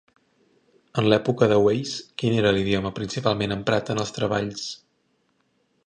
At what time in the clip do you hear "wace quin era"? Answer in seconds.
1.65-2.55